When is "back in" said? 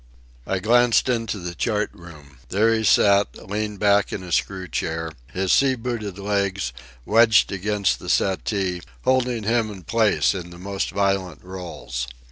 3.77-4.23